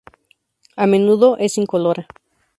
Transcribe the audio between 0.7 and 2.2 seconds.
A menudo, es incolora.